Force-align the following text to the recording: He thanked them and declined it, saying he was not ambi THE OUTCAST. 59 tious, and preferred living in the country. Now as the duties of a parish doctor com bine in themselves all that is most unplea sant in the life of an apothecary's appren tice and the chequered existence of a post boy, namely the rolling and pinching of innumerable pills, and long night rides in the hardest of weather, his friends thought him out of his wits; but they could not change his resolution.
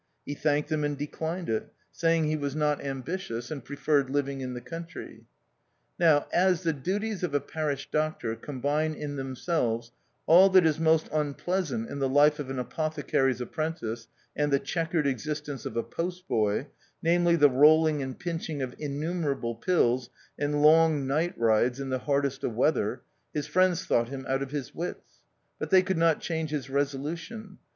He 0.25 0.33
thanked 0.33 0.69
them 0.69 0.83
and 0.83 0.97
declined 0.97 1.47
it, 1.47 1.71
saying 1.91 2.23
he 2.23 2.35
was 2.35 2.55
not 2.55 2.79
ambi 2.79 2.81
THE 2.81 2.87
OUTCAST. 2.87 3.05
59 3.05 3.19
tious, 3.39 3.51
and 3.51 3.63
preferred 3.63 4.09
living 4.09 4.41
in 4.41 4.55
the 4.55 4.59
country. 4.59 5.25
Now 5.99 6.25
as 6.33 6.63
the 6.63 6.73
duties 6.73 7.21
of 7.21 7.35
a 7.35 7.39
parish 7.39 7.87
doctor 7.91 8.35
com 8.35 8.61
bine 8.61 8.95
in 8.95 9.15
themselves 9.15 9.91
all 10.25 10.49
that 10.49 10.65
is 10.65 10.79
most 10.79 11.07
unplea 11.11 11.67
sant 11.67 11.87
in 11.87 11.99
the 11.99 12.09
life 12.09 12.39
of 12.39 12.49
an 12.49 12.57
apothecary's 12.57 13.41
appren 13.41 13.79
tice 13.79 14.07
and 14.35 14.51
the 14.51 14.57
chequered 14.57 15.05
existence 15.05 15.67
of 15.67 15.77
a 15.77 15.83
post 15.83 16.27
boy, 16.27 16.65
namely 17.03 17.35
the 17.35 17.51
rolling 17.51 18.01
and 18.01 18.17
pinching 18.17 18.63
of 18.63 18.73
innumerable 18.79 19.53
pills, 19.53 20.09
and 20.35 20.63
long 20.63 21.05
night 21.05 21.37
rides 21.37 21.79
in 21.79 21.89
the 21.89 21.99
hardest 21.99 22.43
of 22.43 22.55
weather, 22.55 23.03
his 23.35 23.45
friends 23.45 23.85
thought 23.85 24.09
him 24.09 24.25
out 24.27 24.41
of 24.41 24.49
his 24.49 24.73
wits; 24.73 25.19
but 25.59 25.69
they 25.69 25.83
could 25.83 25.95
not 25.99 26.19
change 26.19 26.49
his 26.49 26.71
resolution. 26.71 27.59